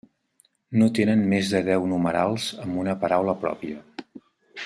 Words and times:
No 0.81 0.87
tenen 0.99 1.19
més 1.33 1.51
de 1.51 1.61
deu 1.67 1.85
numerals 1.91 2.47
amb 2.65 2.81
una 2.85 2.97
paraula 3.05 3.39
pròpia. 3.47 3.87